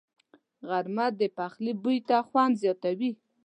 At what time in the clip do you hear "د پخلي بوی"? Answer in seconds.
1.19-1.97